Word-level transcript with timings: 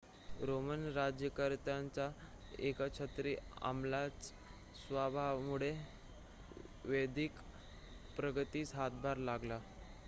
Roman 0.41 0.85
राज्यकर्त्यांच्या 0.93 2.09
एकछत्री 2.59 3.35
अंमलाच्या 3.61 4.77
स्वभावामुळे 4.77 5.71
वैद्यकीय 6.85 8.15
प्रगतीस 8.17 8.73
हातभार 8.75 9.17
लागला 9.19 9.59